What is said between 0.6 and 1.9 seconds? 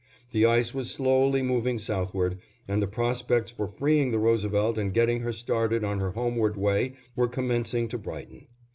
was slowly moving